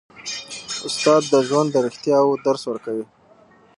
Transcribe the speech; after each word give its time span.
استاد 0.87 1.21
د 1.33 1.35
ژوند 1.47 1.69
د 1.71 1.75
رښتیاوو 1.85 2.41
درس 2.45 2.63
ورکوي. 2.67 3.05